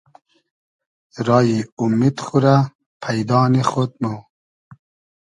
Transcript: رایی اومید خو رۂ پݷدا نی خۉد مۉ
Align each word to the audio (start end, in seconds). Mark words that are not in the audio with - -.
رایی 1.27 1.57
اومید 1.79 2.15
خو 2.25 2.37
رۂ 2.43 2.55
پݷدا 3.01 3.39
نی 3.51 3.61
خۉد 3.69 3.91
مۉ 4.01 4.17